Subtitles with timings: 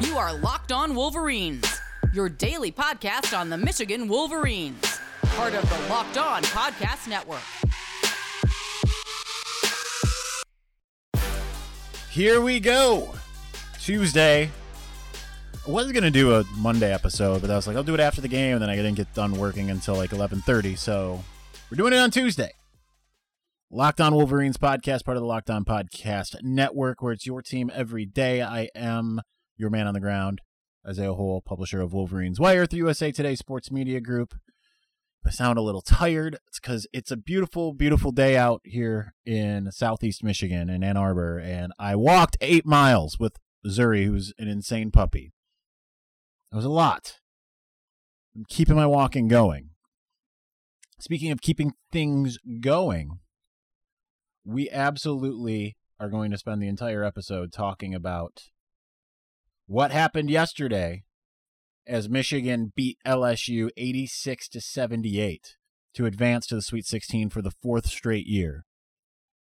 [0.00, 1.80] You are Locked On Wolverines,
[2.12, 7.42] your daily podcast on the Michigan Wolverines, part of the Locked On Podcast Network.
[12.12, 13.12] Here we go.
[13.80, 14.50] Tuesday.
[15.66, 18.20] I wasn't gonna do a Monday episode, but I was like, I'll do it after
[18.20, 20.76] the game, and then I didn't get done working until like eleven thirty.
[20.76, 21.24] So
[21.72, 22.52] we're doing it on Tuesday.
[23.68, 27.68] Locked On Wolverines podcast, part of the Locked On Podcast Network, where it's your team
[27.74, 28.42] every day.
[28.42, 29.20] I am
[29.58, 30.40] your man on the ground,
[30.86, 34.34] Isaiah Hole, publisher of Wolverines Wire, the USA Today Sports Media Group.
[35.26, 36.38] I sound a little tired.
[36.46, 41.38] It's because it's a beautiful, beautiful day out here in southeast Michigan in Ann Arbor,
[41.38, 45.32] and I walked eight miles with Zuri, who's an insane puppy.
[46.50, 47.18] That was a lot.
[48.34, 49.70] I'm keeping my walking going.
[51.00, 53.18] Speaking of keeping things going,
[54.44, 58.44] we absolutely are going to spend the entire episode talking about
[59.68, 61.04] what happened yesterday
[61.86, 65.56] as Michigan beat LSU 86 to 78
[65.94, 68.64] to advance to the Sweet 16 for the fourth straight year.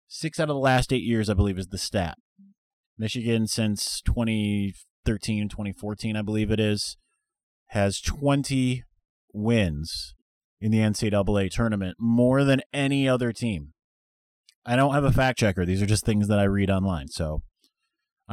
[0.08, 2.20] Six out of the last eight years, I believe, is the stat.
[2.96, 6.96] Michigan, since 2013, 2014, I believe it is,
[7.70, 8.84] has 20
[9.34, 10.14] wins
[10.62, 13.74] in the NCAA tournament, more than any other team.
[14.64, 15.66] I don't have a fact checker.
[15.66, 17.08] These are just things that I read online.
[17.08, 17.42] So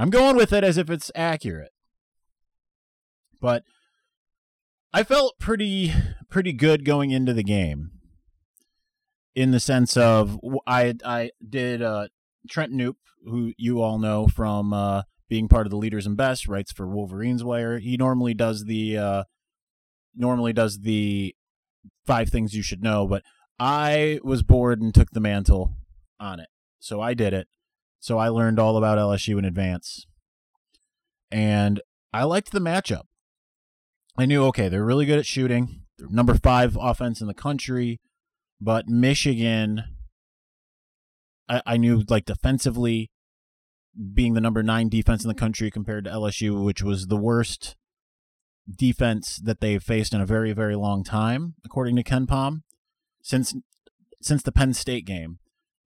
[0.01, 1.73] I'm going with it as if it's accurate.
[3.39, 3.65] But
[4.95, 5.93] I felt pretty
[6.31, 7.91] pretty good going into the game
[9.35, 12.09] in the sense of I I did uh,
[12.49, 12.95] Trent Knoop,
[13.27, 16.89] who you all know from uh, being part of the Leaders and Best, writes for
[16.89, 17.79] Wolverines Wire.
[17.79, 19.25] He normally does the uh,
[20.17, 21.35] normally does the
[22.07, 23.23] five things you should know, but
[23.59, 25.77] I was bored and took the mantle
[26.19, 26.49] on it,
[26.79, 27.49] so I did it.
[28.01, 30.07] So I learned all about LSU in advance,
[31.31, 31.81] and
[32.15, 33.03] I liked the matchup.
[34.17, 35.83] I knew okay, they're really good at shooting.
[35.99, 38.01] They're number five offense in the country,
[38.59, 39.85] but Michigan,
[41.47, 43.11] I, I knew like defensively,
[44.15, 47.77] being the number nine defense in the country compared to LSU, which was the worst
[48.75, 52.63] defense that they've faced in a very very long time, according to KenPom,
[53.23, 53.55] since
[54.23, 55.40] since the Penn State game.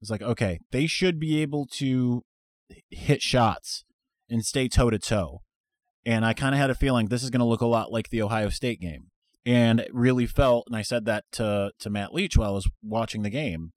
[0.05, 2.23] It's like okay, they should be able to
[2.91, 3.85] hit shots
[4.29, 5.43] and stay toe to toe
[6.07, 8.11] and I kind of had a feeling this is going to look a lot like
[8.11, 9.11] the Ohio State game.
[9.47, 12.69] And it really felt, and I said that to, to Matt Leach while I was
[12.83, 13.73] watching the game.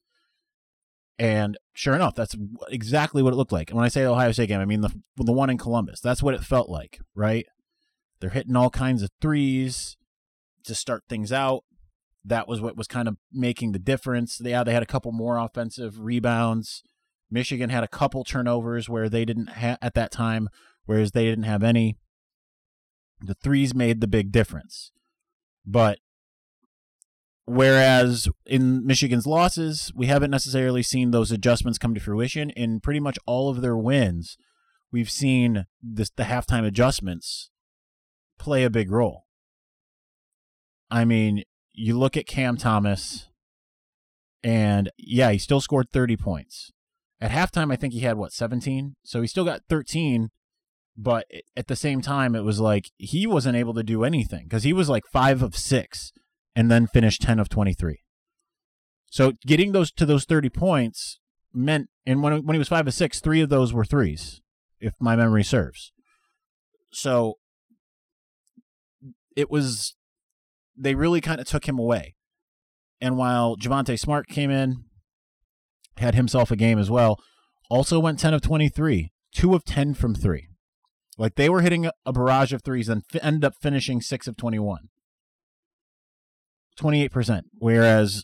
[1.19, 2.35] And sure enough, that's
[2.69, 3.69] exactly what it looked like.
[3.69, 5.99] And when I say Ohio State game, I mean the, the one in Columbus.
[5.99, 7.45] That's what it felt like, right?
[8.19, 9.97] They're hitting all kinds of threes
[10.65, 11.63] to start things out.
[12.27, 14.39] That was what was kind of making the difference.
[14.43, 16.83] Yeah, they had a couple more offensive rebounds.
[17.31, 20.49] Michigan had a couple turnovers where they didn't have at that time,
[20.85, 21.97] whereas they didn't have any.
[23.21, 24.91] The threes made the big difference.
[25.65, 25.99] But
[27.45, 32.49] whereas in Michigan's losses, we haven't necessarily seen those adjustments come to fruition.
[32.51, 34.37] In pretty much all of their wins,
[34.91, 37.51] we've seen this, the halftime adjustments
[38.37, 39.25] play a big role.
[40.89, 41.43] I mean,
[41.77, 43.29] you look at Cam Thomas,
[44.43, 46.71] and yeah, he still scored 30 points.
[47.21, 48.95] At halftime, I think he had what, 17?
[49.03, 50.29] So he still got 13
[50.97, 54.63] but at the same time it was like he wasn't able to do anything because
[54.63, 56.11] he was like five of six
[56.55, 57.99] and then finished 10 of 23
[59.05, 61.19] so getting those to those 30 points
[61.53, 64.41] meant and when, when he was five of six three of those were threes
[64.79, 65.91] if my memory serves
[66.91, 67.35] so
[69.35, 69.95] it was
[70.77, 72.15] they really kind of took him away
[73.01, 74.85] and while Javonte Smart came in
[75.97, 77.19] had himself a game as well
[77.69, 80.47] also went 10 of 23 2 of 10 from 3
[81.17, 84.37] like they were hitting a barrage of threes and f- end up finishing 6 of
[84.37, 84.89] 21.
[86.79, 87.41] 28%.
[87.57, 88.23] Whereas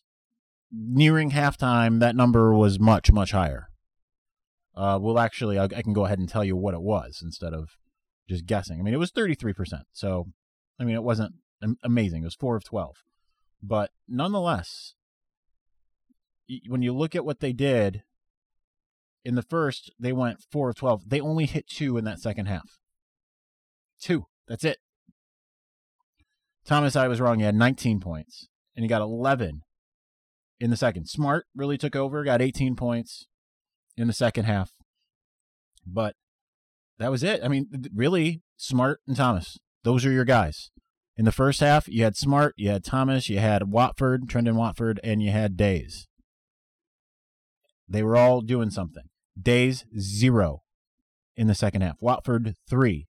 [0.72, 3.70] nearing halftime, that number was much, much higher.
[4.76, 7.54] Uh, well, actually, I, I can go ahead and tell you what it was instead
[7.54, 7.70] of
[8.30, 8.80] just guessing.
[8.80, 9.82] I mean, it was 33%.
[9.92, 10.28] So,
[10.80, 11.34] I mean, it wasn't
[11.84, 12.24] amazing.
[12.24, 12.96] It was 4 of 12.
[13.62, 14.96] But nonetheless,
[16.68, 18.04] when you look at what they did
[19.24, 21.10] in the first, they went 4 of 12.
[21.10, 22.80] They only hit two in that second half.
[24.00, 24.26] Two.
[24.48, 24.78] That's it.
[26.66, 27.40] Thomas, I was wrong.
[27.40, 29.62] He had 19 points, and he got 11
[30.60, 31.08] in the second.
[31.08, 33.28] Smart really took over, got 18 points
[33.98, 34.72] in the second half.
[35.86, 36.16] But
[37.00, 37.42] that was it.
[37.44, 40.72] I mean, really, Smart and Thomas, those are your guys.
[41.16, 45.00] In the first half, you had Smart, you had Thomas, you had Watford, Trendon Watford,
[45.04, 46.08] and you had Days.
[47.88, 49.04] They were all doing something.
[49.40, 50.64] Days, zero
[51.36, 51.98] in the second half.
[52.00, 53.08] Watford, three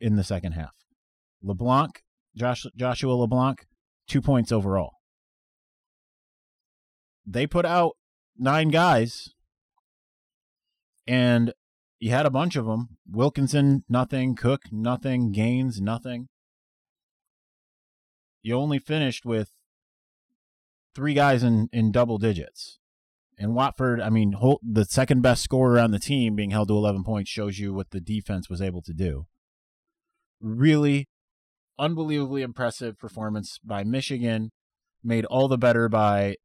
[0.00, 0.74] in the second half.
[1.42, 2.02] LeBlanc,
[2.36, 3.66] Josh, Joshua LeBlanc,
[4.06, 4.92] two points overall.
[7.26, 7.96] They put out
[8.36, 9.30] nine guys,
[11.06, 11.52] and
[11.98, 12.96] you had a bunch of them.
[13.10, 14.36] Wilkinson, nothing.
[14.36, 15.32] Cook, nothing.
[15.32, 16.28] Gaines, nothing.
[18.48, 19.52] You only finished with
[20.94, 22.78] three guys in, in double digits.
[23.38, 27.04] And Watford, I mean, the second best scorer on the team being held to 11
[27.04, 29.26] points shows you what the defense was able to do.
[30.40, 31.08] Really
[31.78, 34.50] unbelievably impressive performance by Michigan,
[35.04, 36.36] made all the better by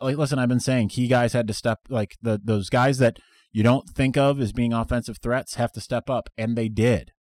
[0.00, 3.18] like listen, I've been saying key guys had to step like the those guys that
[3.52, 7.12] you don't think of as being offensive threats have to step up, and they did.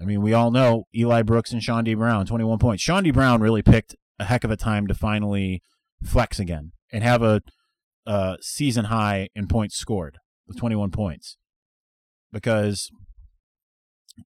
[0.00, 2.84] I mean, we all know Eli Brooks and Chaundee Brown, 21 points.
[2.84, 5.62] Chaundee Brown really picked a heck of a time to finally
[6.04, 7.42] flex again and have a,
[8.06, 11.36] a season high in points scored with 21 points
[12.32, 12.90] because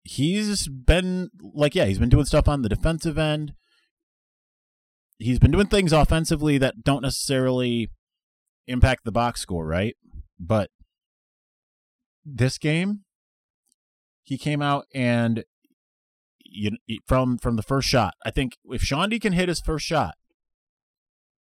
[0.02, 3.52] he's been like yeah he's been doing stuff on the defensive end
[5.19, 7.88] he's been doing things offensively that don't necessarily
[8.66, 9.94] impact the box score right
[10.40, 10.70] but
[12.24, 13.00] this game
[14.24, 15.44] he came out and
[16.56, 16.70] you
[17.06, 18.14] from from the first shot.
[18.25, 20.14] I think if Chaundee can hit his first shot,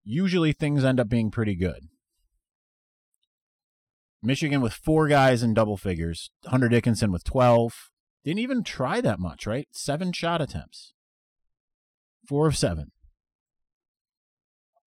[0.04, 1.88] usually things end up being pretty good.
[4.22, 6.30] Michigan with four guys in double figures.
[6.46, 7.90] Hunter Dickinson with 12.
[8.24, 9.68] Didn't even try that much, right?
[9.70, 10.94] Seven shot attempts.
[12.28, 12.90] Four of seven.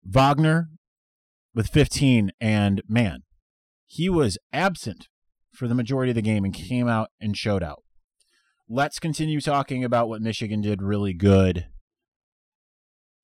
[0.04, 0.68] Wagner
[1.54, 2.30] with 15.
[2.40, 3.22] And man,
[3.84, 5.08] he was absent
[5.52, 7.82] for the majority of the game and came out and showed out
[8.68, 11.66] let's continue talking about what Michigan did really good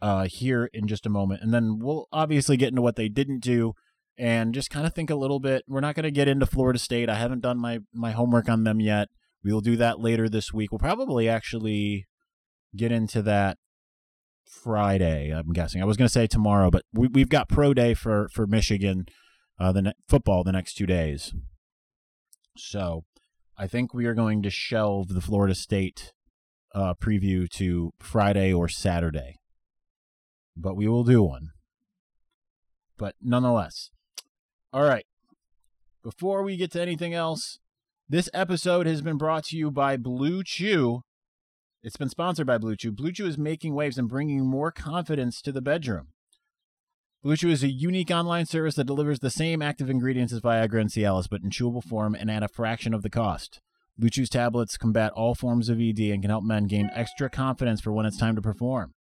[0.00, 1.42] uh, here in just a moment.
[1.42, 3.74] And then we'll obviously get into what they didn't do
[4.18, 5.64] and just kind of think a little bit.
[5.66, 7.08] We're not going to get into Florida State.
[7.08, 9.08] I haven't done my, my homework on them yet.
[9.44, 10.70] We will do that later this week.
[10.70, 12.06] We'll probably actually
[12.76, 13.58] get into that
[14.44, 15.82] Friday, I'm guessing.
[15.82, 19.06] I was going to say tomorrow, but we, we've got pro day for, for Michigan,
[19.58, 21.34] uh, the ne- football the next two days.
[22.56, 23.04] So
[23.62, 26.12] I think we are going to shelve the Florida State
[26.74, 29.36] uh, preview to Friday or Saturday,
[30.56, 31.50] but we will do one.
[32.98, 33.90] But nonetheless,
[34.72, 35.06] all right.
[36.02, 37.60] Before we get to anything else,
[38.08, 41.02] this episode has been brought to you by Blue Chew.
[41.84, 42.90] It's been sponsored by Blue Chew.
[42.90, 46.08] Blue Chew is making waves and bringing more confidence to the bedroom.
[47.22, 50.80] Blue Chew is a unique online service that delivers the same active ingredients as Viagra
[50.80, 53.60] and Cialis, but in chewable form and at a fraction of the cost.
[53.96, 57.80] Blue Chew's tablets combat all forms of ED and can help men gain extra confidence
[57.80, 58.94] for when it's time to perform.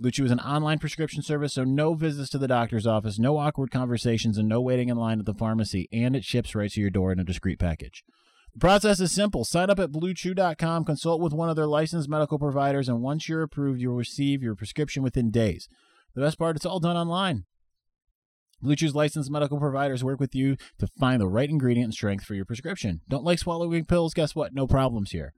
[0.00, 3.38] Blue Chew is an online prescription service, so no visits to the doctor's office, no
[3.38, 6.80] awkward conversations, and no waiting in line at the pharmacy, and it ships right to
[6.80, 8.02] your door in a discreet package.
[8.52, 9.44] The process is simple.
[9.44, 13.42] Sign up at bluechew.com, consult with one of their licensed medical providers, and once you're
[13.42, 15.68] approved, you'll receive your prescription within days.
[16.16, 17.44] The best part, it's all done online.
[18.62, 22.24] Blue Chew's licensed medical providers work with you to find the right ingredient and strength
[22.24, 23.00] for your prescription.
[23.08, 24.14] Don't like swallowing pills?
[24.14, 24.54] Guess what?
[24.54, 25.32] No problems here.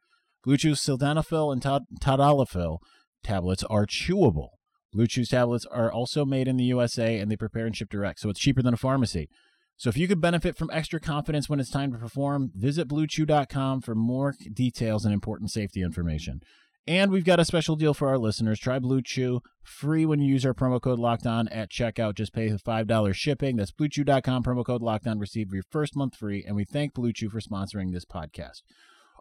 [0.44, 1.62] Blue Chew's sildenafil and
[2.00, 2.78] tadalafil
[3.22, 4.48] tablets are chewable.
[4.92, 8.18] Blue Chew's tablets are also made in the USA and they prepare and ship direct,
[8.18, 9.28] so it's cheaper than a pharmacy.
[9.76, 13.80] So if you could benefit from extra confidence when it's time to perform, visit bluechew.com
[13.80, 16.40] for more details and important safety information.
[16.86, 18.58] And we've got a special deal for our listeners.
[18.58, 22.16] Try Blue Chew free when you use our promo code Locked On at checkout.
[22.16, 23.56] Just pay the five dollars shipping.
[23.56, 25.18] That's BlueChew.com promo code Locked On.
[25.20, 26.44] Receive your first month free.
[26.44, 28.62] And we thank Blue Chew for sponsoring this podcast.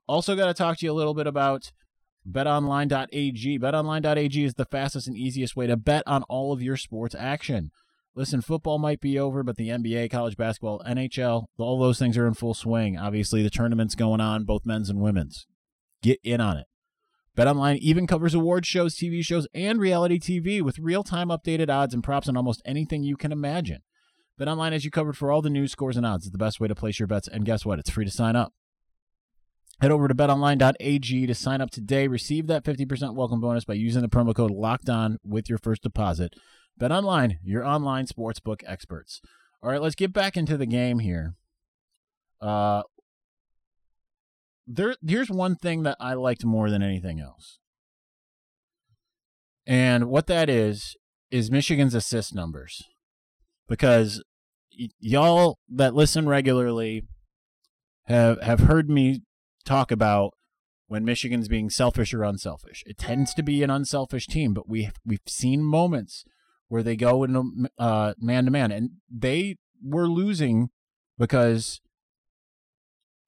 [0.07, 1.71] Also, got to talk to you a little bit about
[2.29, 3.59] BetOnline.ag.
[3.59, 7.71] BetOnline.ag is the fastest and easiest way to bet on all of your sports action.
[8.15, 12.27] Listen, football might be over, but the NBA, college basketball, NHL, all those things are
[12.27, 12.97] in full swing.
[12.97, 15.45] Obviously, the tournament's going on, both men's and women's.
[16.01, 16.65] Get in on it.
[17.37, 22.03] BetOnline even covers award shows, TV shows, and reality TV with real-time updated odds and
[22.03, 23.81] props on almost anything you can imagine.
[24.39, 26.25] BetOnline has you covered for all the news, scores, and odds.
[26.25, 27.79] It's the best way to place your bets, and guess what?
[27.79, 28.53] It's free to sign up.
[29.79, 32.07] Head over to betonline.ag to sign up today.
[32.07, 35.81] Receive that 50% welcome bonus by using the promo code LOCKED ON with your first
[35.81, 36.35] deposit.
[36.79, 39.21] BetOnline, your online sportsbook experts.
[39.63, 41.35] All right, let's get back into the game here.
[42.41, 42.83] Uh,
[44.75, 47.59] there here's one thing that I liked more than anything else.
[49.65, 50.95] And what that is
[51.29, 52.83] is Michigan's assist numbers.
[53.67, 54.23] Because
[54.77, 57.03] y- y'all that listen regularly
[58.05, 59.21] have have heard me
[59.65, 60.33] talk about
[60.87, 62.83] when Michigan's being selfish or unselfish.
[62.85, 66.25] It tends to be an unselfish team, but we we've seen moments
[66.67, 70.69] where they go in uh, man to man and they were losing
[71.17, 71.81] because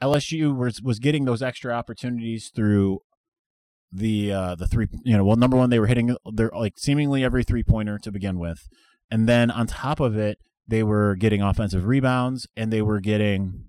[0.03, 3.00] LSU was was getting those extra opportunities through
[3.91, 7.24] the uh the three you know well number one they were hitting their like seemingly
[7.24, 8.67] every three pointer to begin with.
[9.10, 13.65] And then on top of it they were getting offensive rebounds and they were getting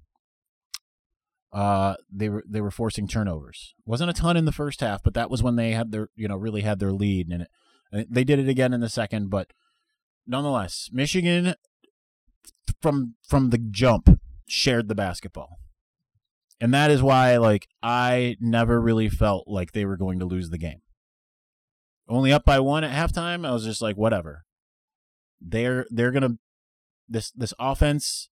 [1.53, 3.75] uh they were they were forcing turnovers.
[3.87, 6.27] Wasn't a ton in the first half but that was when they had their you
[6.27, 7.49] know really had their lead and it,
[8.13, 9.53] they did it again in the second but
[10.27, 11.55] nonetheless michigan
[12.81, 15.59] from from the jump shared the basketball
[16.61, 20.51] and that is why, like, I never really felt like they were going to lose
[20.51, 20.81] the game.
[22.09, 24.45] Only up by one at halftime, I was just like, whatever.
[25.41, 26.39] They're they're gonna
[27.09, 28.29] this this offense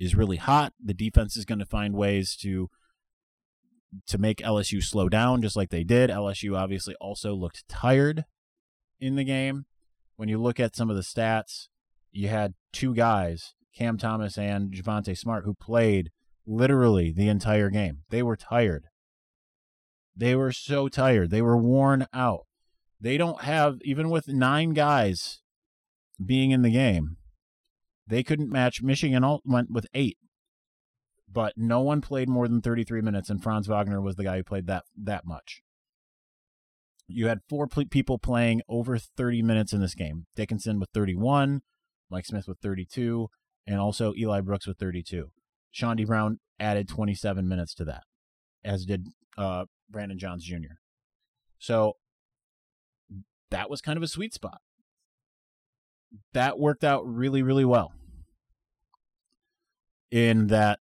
[0.00, 0.72] is really hot.
[0.82, 2.68] The defense is gonna find ways to
[4.06, 6.10] to make LSU slow down, just like they did.
[6.10, 8.24] LSU obviously also looked tired
[9.00, 9.66] in the game.
[10.16, 11.68] When you look at some of the stats,
[12.10, 16.10] you had two guys, Cam Thomas and Javonte Smart, who played
[16.46, 18.02] literally the entire game.
[18.10, 18.84] They were tired.
[20.16, 21.30] They were so tired.
[21.30, 22.46] They were worn out.
[23.00, 25.42] They don't have, even with nine guys
[26.24, 27.16] being in the game,
[28.06, 28.82] they couldn't match.
[28.82, 30.16] Michigan went with eight,
[31.30, 34.44] but no one played more than 33 minutes, and Franz Wagner was the guy who
[34.44, 35.60] played that, that much.
[37.08, 41.60] You had four people playing over 30 minutes in this game Dickinson with 31,
[42.10, 43.28] Mike Smith with 32,
[43.66, 45.30] and also Eli Brooks with 32.
[45.76, 48.04] Chaundee Brown added 27 minutes to that,
[48.64, 50.76] as did uh, Brandon Johns Jr.
[51.58, 51.94] So
[53.50, 54.60] that was kind of a sweet spot.
[56.32, 57.92] That worked out really, really well.
[60.10, 60.78] In that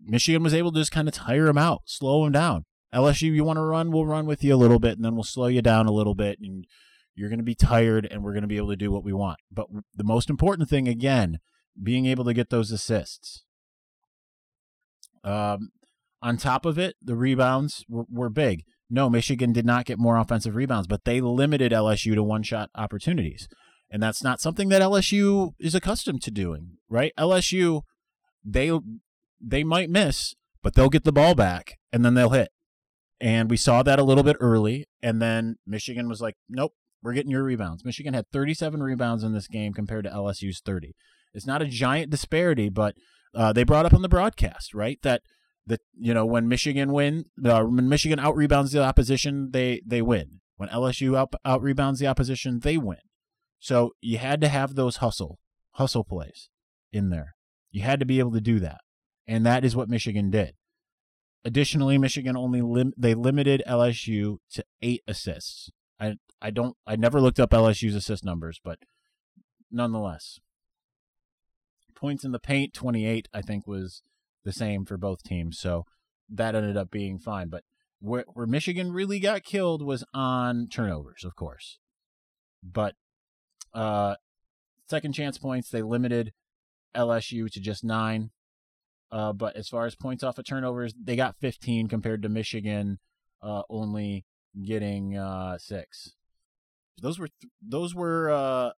[0.00, 2.64] Michigan was able to just kind of tire him out, slow him down.
[2.94, 5.24] LSU, you want to run, we'll run with you a little bit, and then we'll
[5.24, 6.66] slow you down a little bit, and
[7.14, 9.12] you're going to be tired, and we're going to be able to do what we
[9.12, 9.38] want.
[9.50, 11.38] But the most important thing, again,
[11.82, 13.44] being able to get those assists.
[15.24, 15.70] Um,
[16.20, 18.64] on top of it, the rebounds were, were big.
[18.88, 22.70] No, Michigan did not get more offensive rebounds, but they limited LSU to one shot
[22.74, 23.48] opportunities.
[23.90, 27.12] And that's not something that LSU is accustomed to doing, right?
[27.18, 27.82] LSU,
[28.44, 28.70] they
[29.40, 32.50] they might miss, but they'll get the ball back and then they'll hit.
[33.20, 34.86] And we saw that a little bit early.
[35.02, 37.84] And then Michigan was like, nope, we're getting your rebounds.
[37.84, 40.94] Michigan had 37 rebounds in this game compared to LSU's 30.
[41.34, 42.94] It's not a giant disparity, but
[43.34, 44.98] uh, they brought up on the broadcast, right?
[45.02, 45.22] That
[45.66, 50.02] that you know when Michigan win, uh, when Michigan out rebounds the opposition, they they
[50.02, 50.40] win.
[50.56, 52.98] When LSU out out rebounds the opposition, they win.
[53.58, 55.38] So you had to have those hustle
[55.72, 56.50] hustle plays
[56.92, 57.34] in there.
[57.70, 58.80] You had to be able to do that,
[59.26, 60.54] and that is what Michigan did.
[61.44, 65.70] Additionally, Michigan only lim- they limited LSU to eight assists.
[65.98, 68.78] I I don't I never looked up LSU's assist numbers, but
[69.70, 70.40] nonetheless,
[72.02, 74.02] points in the paint, 28, I think was
[74.44, 75.58] the same for both teams.
[75.58, 75.84] So
[76.28, 77.48] that ended up being fine.
[77.48, 77.62] But
[78.00, 81.78] where, where Michigan really got killed was on turnovers, of course.
[82.60, 82.96] But
[83.72, 84.16] uh,
[84.90, 86.32] second chance points, they limited
[86.94, 88.30] LSU to just nine.
[89.12, 92.98] Uh, but as far as points off of turnovers, they got 15 compared to Michigan
[93.42, 94.24] uh, only
[94.60, 96.14] getting uh, six.
[97.00, 98.70] Those were th- those were uh,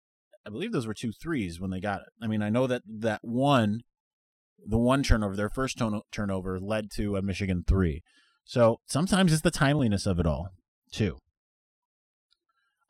[0.46, 2.10] I believe those were two threes when they got it.
[2.22, 3.82] I mean, I know that that one,
[4.66, 5.82] the one turnover, their first
[6.12, 8.04] turnover led to a Michigan three.
[8.44, 10.50] So sometimes it's the timeliness of it all,
[10.92, 11.18] too.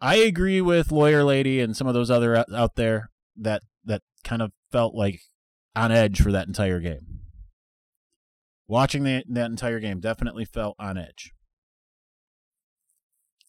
[0.02, 4.02] I agree with Lawyer Lady and some of those other uh, out there that that
[4.24, 5.22] kind of felt like
[5.76, 7.20] on edge for that entire game.
[8.68, 11.32] Watching the, that entire game definitely felt on edge.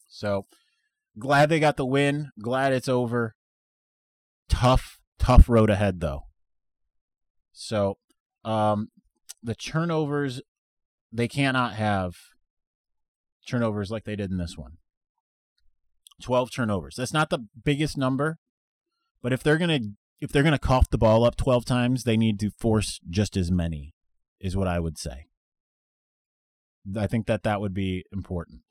[0.08, 0.46] So
[1.18, 2.30] glad they got the win.
[2.40, 3.34] Glad it's over
[4.48, 6.22] tough, tough road ahead though.
[7.52, 7.98] So,
[8.44, 8.88] um,
[9.42, 10.40] the turnovers
[11.12, 12.16] they cannot have
[13.46, 14.78] turnovers like they did in this one.
[16.22, 16.96] 12 turnovers.
[16.96, 18.38] That's not the biggest number,
[19.22, 22.04] but if they're going to if they're going to cough the ball up 12 times,
[22.04, 23.92] they need to force just as many
[24.40, 25.26] is what I would say.
[26.96, 28.62] I think that that would be important.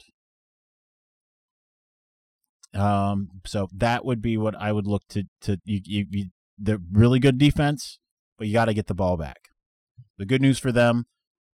[2.74, 6.25] Um, so that would be what I would look to to you, you, you
[6.58, 8.00] the really good defense,
[8.38, 9.50] but you got to get the ball back.
[10.18, 11.06] The good news for them,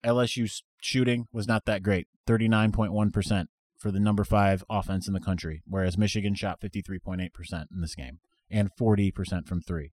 [0.05, 4.63] LSU's shooting was not that great, thirty nine point one percent for the number five
[4.69, 8.19] offense in the country, whereas Michigan shot fifty three point eight percent in this game
[8.49, 9.91] and forty percent from three.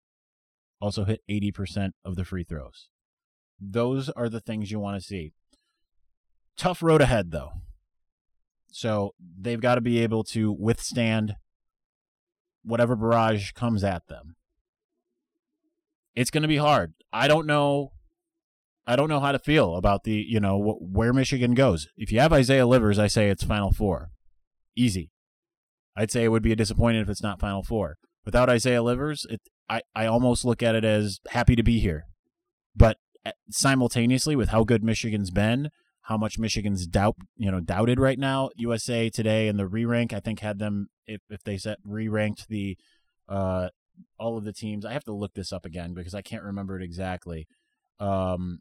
[0.81, 2.89] Also hit eighty percent of the free throws.
[3.61, 5.33] Those are the things you want to see.
[6.57, 7.53] Tough road ahead, though.
[8.73, 11.37] So they've got to be able to withstand
[12.63, 14.37] whatever barrage comes at them.
[16.15, 16.95] It's going to be hard.
[17.13, 17.93] I don't know.
[18.87, 21.89] I don't know how to feel about the you know wh- where Michigan goes.
[21.97, 24.11] If you have Isaiah Livers, I say it's Final Four,
[24.77, 25.11] easy.
[25.97, 27.99] I'd say it would be a disappointment if it's not Final Four.
[28.25, 32.07] Without Isaiah Livers, it I I almost look at it as happy to be here,
[32.75, 35.71] but eh, simultaneously with how good Michigan's been,
[36.03, 38.51] how much Michigan's doubt you know doubted right now.
[38.57, 42.09] USA Today and the re rank I think had them if if they set re
[42.09, 42.77] ranked the
[43.29, 43.69] uh
[44.19, 44.85] all of the teams.
[44.85, 47.47] I have to look this up again because I can't remember it exactly.
[47.99, 48.61] Um,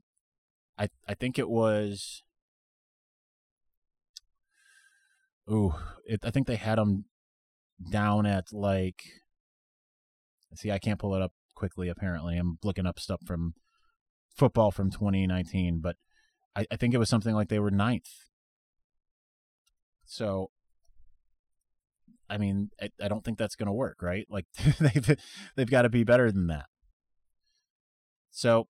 [0.78, 2.24] I I think it was.
[5.52, 5.74] Ooh,
[6.06, 7.06] it, I think they had them
[7.92, 9.02] down at like.
[10.56, 11.90] See, I can't pull it up quickly.
[11.90, 13.54] Apparently, I'm looking up stuff from
[14.36, 15.96] football from 2019, but
[16.56, 18.10] I, I think it was something like they were ninth.
[20.06, 20.50] So
[22.30, 24.28] I mean, I, I don't think that's going to work, right?
[24.30, 24.46] Like
[24.80, 25.18] they've
[25.56, 26.66] they've got to be better than that.
[28.30, 28.68] So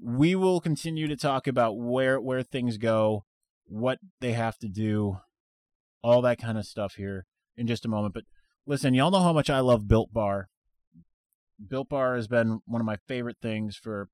[0.00, 3.24] we will continue to talk about where where things go,
[3.66, 5.18] what they have to do,
[6.02, 8.14] all that kind of stuff here in just a moment.
[8.14, 8.24] But
[8.66, 10.48] listen, y'all know how much I love Built Bar.
[11.64, 14.08] Built Bar has been one of my favorite things for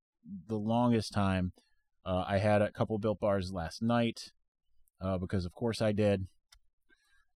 [0.49, 1.53] the longest time.
[2.09, 4.33] Uh, I had a couple Built Bars last night
[4.99, 6.27] uh, because, of course, I did.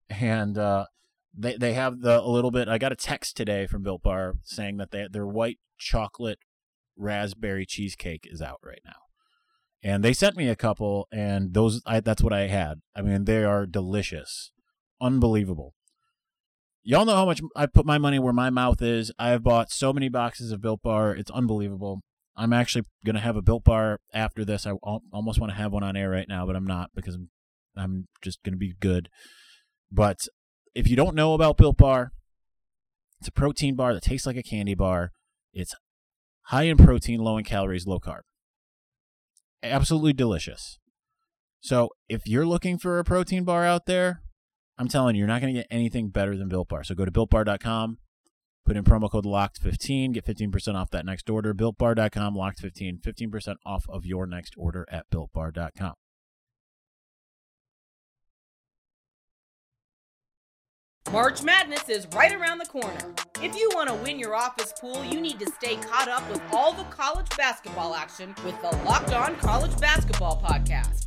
[0.09, 0.87] And uh,
[1.37, 2.69] they they have the a little bit.
[2.69, 6.39] I got a text today from Built Bar saying that they their white chocolate
[6.97, 8.99] raspberry cheesecake is out right now,
[9.83, 12.81] and they sent me a couple, and those I, that's what I had.
[12.95, 14.53] I mean, they are delicious,
[15.01, 15.75] unbelievable.
[16.83, 19.13] Y'all know how much I put my money where my mouth is.
[19.19, 21.15] I have bought so many boxes of Built Bar.
[21.15, 22.03] It's unbelievable.
[22.37, 24.67] I'm actually going to have a Built Bar after this.
[24.67, 24.73] I
[25.13, 27.29] almost want to have one on air right now, but I'm not because I'm,
[27.77, 29.09] I'm just going to be good.
[29.91, 30.19] But
[30.75, 32.13] if you don't know about Built Bar,
[33.21, 35.13] it's a protein bar that tastes like a candy bar.
[35.53, 35.75] It's
[36.45, 38.21] high in protein, low in calories, low carb.
[39.63, 40.79] Absolutely delicious.
[41.61, 44.23] So if you're looking for a protein bar out there,
[44.79, 46.85] I'm telling you, you're not going to get anything better than Built Bar.
[46.85, 47.99] So go to builtbar.com,
[48.65, 51.55] put in promo code LOCKED15, get 15% off that next order.
[51.55, 55.95] BuiltBar.com, LOCKED15, 15% off of your next order at BuiltBar.com.
[61.13, 63.15] March Madness is right around the corner.
[63.43, 66.41] If you want to win your office pool, you need to stay caught up with
[66.53, 71.07] all the college basketball action with the Locked On College Basketball Podcast.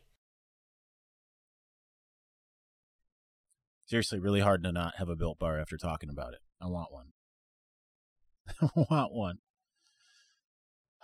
[3.91, 6.39] Seriously, really hard to not have a built bar after talking about it.
[6.61, 7.07] I want one.
[8.61, 9.39] I want one.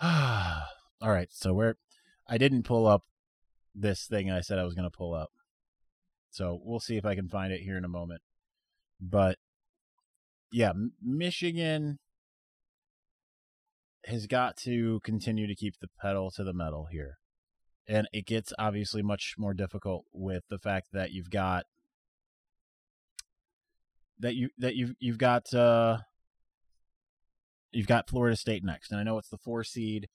[0.00, 1.74] All right, so we're
[2.26, 3.04] I didn't pull up
[3.74, 5.28] this thing I said I was going to pull up.
[6.30, 8.22] So we'll see if I can find it here in a moment.
[8.98, 9.36] But
[10.50, 10.72] yeah,
[11.02, 11.98] Michigan
[14.06, 17.18] has got to continue to keep the pedal to the metal here.
[17.86, 21.64] And it gets obviously much more difficult with the fact that you've got
[24.20, 25.98] that you that you've you've got uh
[27.72, 28.90] you've got Florida State next.
[28.90, 30.08] And I know it's the 4 seed.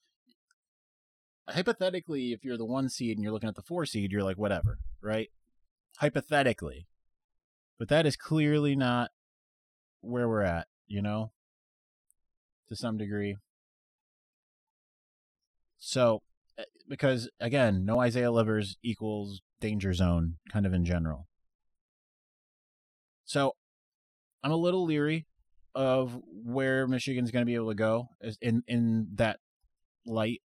[1.48, 4.38] Hypothetically, if you're the 1 seed and you're looking at the 4 seed, you're like
[4.38, 5.30] whatever, right?
[5.98, 6.86] Hypothetically.
[7.78, 9.10] But that is clearly not
[10.00, 11.32] where we're at, you know,
[12.68, 13.36] to some degree.
[15.78, 16.22] So,
[16.56, 21.26] eh, because again, no Isaiah Livers equals danger zone, kind of in general.
[23.24, 23.54] So,
[24.44, 25.26] I'm a little leery
[25.74, 28.08] of where Michigan's going to be able to go
[28.42, 29.40] in in that
[30.06, 30.42] light.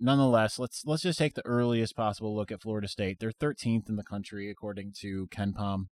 [0.00, 3.18] Nonetheless, let's let's just take the earliest possible look at Florida State.
[3.20, 5.88] They're 13th in the country according to KenPom.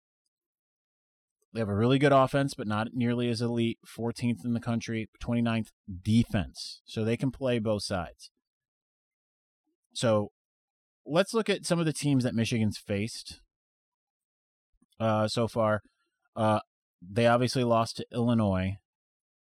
[1.54, 3.80] They have a really good offense, but not nearly as elite.
[3.88, 5.68] 14th in the country, 29th
[6.04, 6.82] defense.
[6.84, 8.32] So they can play both sides.
[9.94, 10.32] So
[11.06, 13.40] let's look at some of the teams that Michigan's faced
[15.00, 15.82] uh, so far.
[16.36, 16.60] Uh,
[17.12, 18.78] they obviously lost to Illinois,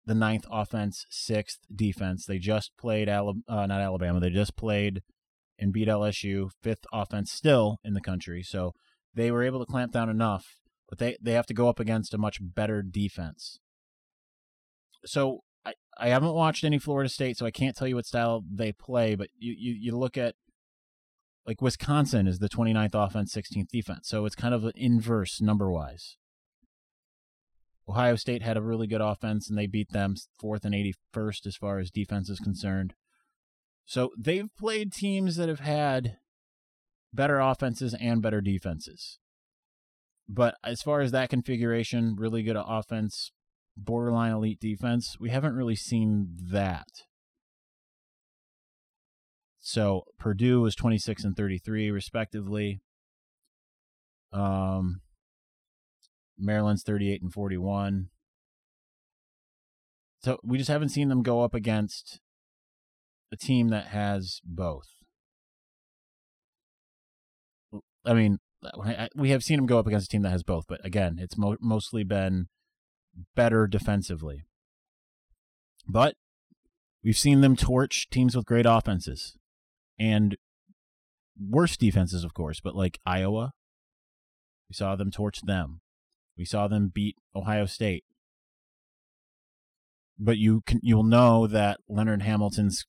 [0.06, 2.26] the ninth offense, sixth defense.
[2.26, 4.20] They just played Alabama, uh, not Alabama.
[4.20, 5.02] They just played
[5.58, 8.42] and beat LSU, fifth offense still in the country.
[8.42, 8.72] So
[9.14, 10.58] they were able to clamp down enough
[10.88, 13.60] but they, they have to go up against a much better defense.
[15.04, 18.42] So I, I haven't watched any Florida State, so I can't tell you what style
[18.50, 20.34] they play, but you, you, you look at
[21.46, 24.08] like Wisconsin is the 29th offense, 16th defense.
[24.08, 26.16] So it's kind of an inverse number wise.
[27.88, 31.56] Ohio State had a really good offense and they beat them fourth and 81st as
[31.56, 32.94] far as defense is concerned.
[33.86, 36.18] So they've played teams that have had
[37.12, 39.18] better offenses and better defenses.
[40.28, 43.32] But as far as that configuration, really good offense,
[43.74, 46.88] borderline elite defense, we haven't really seen that.
[49.58, 52.80] So Purdue was 26 and 33 respectively.
[54.30, 55.00] Um
[56.38, 58.08] Maryland's 38 and 41.
[60.22, 62.20] So we just haven't seen them go up against
[63.32, 64.88] a team that has both.
[68.04, 68.38] I mean,
[69.14, 71.36] we have seen them go up against a team that has both, but again, it's
[71.36, 72.48] mo- mostly been
[73.36, 74.44] better defensively.
[75.86, 76.14] But
[77.04, 79.36] we've seen them torch teams with great offenses
[79.98, 80.36] and
[81.38, 83.52] worse defenses, of course, but like Iowa,
[84.68, 85.80] we saw them torch them.
[86.38, 88.04] We saw them beat Ohio State.
[90.18, 92.86] But you can you'll know that Leonard Hamilton's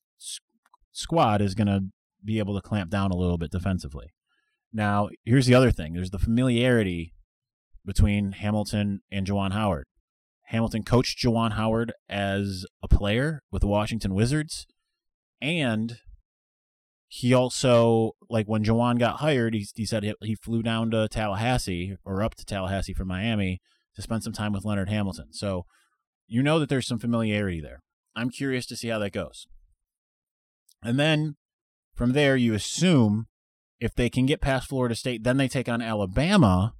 [0.92, 1.84] squad is going to
[2.24, 4.12] be able to clamp down a little bit defensively.
[4.72, 5.94] Now, here's the other thing.
[5.94, 7.12] There's the familiarity
[7.84, 9.86] between Hamilton and Juwan Howard.
[10.44, 14.66] Hamilton coached Juwan Howard as a player with the Washington Wizards,
[15.40, 15.98] and
[17.12, 21.96] he also like when Juwan got hired, he, he said he, flew down to Tallahassee
[22.04, 23.60] or up to Tallahassee from Miami
[23.96, 25.32] to spend some time with Leonard Hamilton.
[25.32, 25.66] So
[26.28, 27.80] you know that there's some familiarity there.
[28.14, 29.48] I'm curious to see how that goes.
[30.84, 31.34] And then
[31.96, 33.26] from there, you assume
[33.80, 36.74] if they can get past Florida State, then they take on Alabama,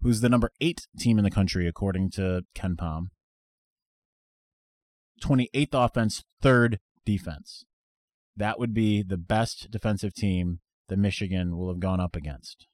[0.00, 3.08] who's the number eight team in the country, according to KenPom.
[5.22, 7.66] 28th offense, third defense.
[8.36, 12.66] That would be the best defensive team that Michigan will have gone up against.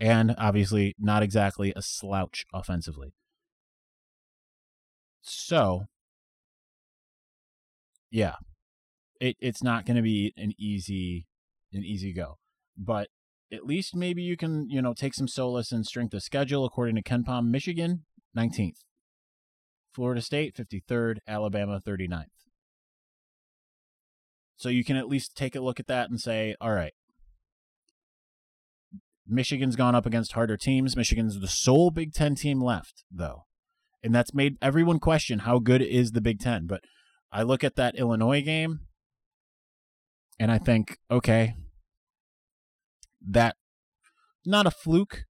[0.00, 3.14] And obviously, not exactly a slouch offensively.
[5.22, 5.84] So,
[8.10, 8.34] yeah,
[9.20, 11.26] it, it's not going to be an easy
[11.72, 12.38] an easy go.
[12.76, 13.08] But
[13.52, 16.96] at least maybe you can, you know, take some solace in strength of schedule according
[16.96, 17.48] to KenPom.
[17.48, 18.04] Michigan,
[18.36, 18.78] 19th.
[19.92, 21.18] Florida State, 53rd.
[21.26, 22.43] Alabama, 39th.
[24.56, 26.92] So you can at least take a look at that and say, all right,
[29.26, 30.96] Michigan's gone up against harder teams.
[30.96, 33.44] Michigan's the sole Big Ten team left, though.
[34.02, 36.66] And that's made everyone question how good is the Big Ten.
[36.66, 36.82] But
[37.32, 38.80] I look at that Illinois game
[40.38, 41.54] and I think, okay,
[43.26, 43.56] that
[44.44, 45.24] not a fluke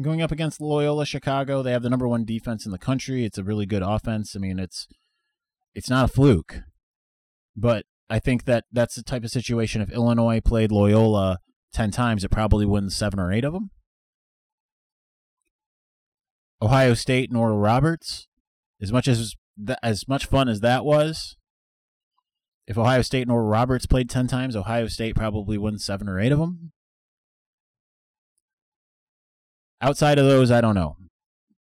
[0.00, 1.62] going up against Loyola Chicago.
[1.62, 3.24] They have the number one defense in the country.
[3.24, 4.34] It's a really good offense.
[4.34, 4.88] I mean, it's
[5.74, 6.60] it's not a fluke,
[7.54, 9.80] but I think that that's the type of situation.
[9.80, 11.38] If Illinois played Loyola
[11.72, 13.70] ten times, it probably wins seven or eight of them.
[16.60, 18.28] Ohio State and Oral Roberts,
[18.82, 19.34] as much as
[19.82, 21.38] as much fun as that was,
[22.66, 26.20] if Ohio State and Oral Roberts played 10 times, Ohio State probably wins seven or
[26.20, 26.72] eight of them.
[29.80, 30.96] Outside of those, I don't know.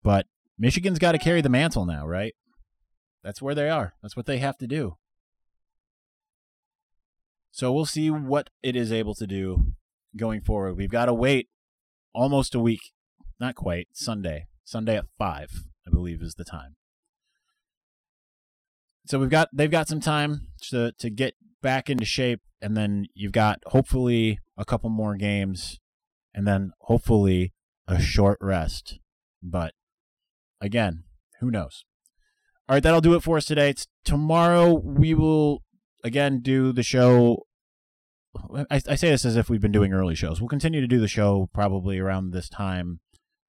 [0.03, 0.25] But
[0.59, 2.35] Michigan's got to carry the mantle now, right?
[3.23, 3.93] That's where they are.
[4.03, 4.97] That's what they have to do.
[7.59, 9.73] So we'll see what it is able to do
[10.17, 10.77] going forward.
[10.77, 11.49] We've got to wait
[12.15, 12.93] almost a week.
[13.41, 13.89] Not quite.
[13.93, 14.47] Sunday.
[14.65, 16.77] Sunday at 5, I believe, is the time
[19.09, 23.07] so we've got they've got some time to to get back into shape, and then
[23.15, 25.81] you've got hopefully a couple more games,
[26.35, 27.55] and then hopefully
[27.87, 28.99] a short rest.
[29.43, 29.73] But
[30.61, 31.05] again,
[31.41, 31.85] who knows?
[32.69, 33.71] All right, that'll do it for us today.
[33.71, 35.63] It's tomorrow we will
[36.05, 37.47] again do the show.
[38.71, 40.41] I, I say this as if we've been doing early shows.
[40.41, 43.01] We'll continue to do the show probably around this time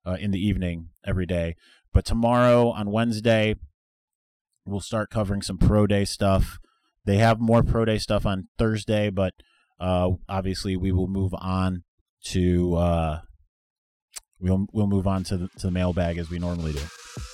[0.06, 1.56] uh, in the evening every day.
[1.94, 3.56] But tomorrow on Wednesday,
[4.66, 6.60] we'll start covering some pro day stuff.
[7.06, 9.34] They have more pro day stuff on Thursday, but
[9.80, 11.84] uh, obviously we will move on
[12.26, 13.20] to uh,
[14.40, 16.82] we'll we'll move on to the, to the mailbag as we normally do.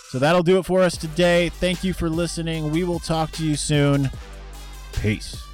[0.10, 1.49] So that'll do it for us today.
[1.49, 2.71] Thank you for listening.
[2.71, 4.10] We will talk to you soon.
[4.93, 5.44] Peace.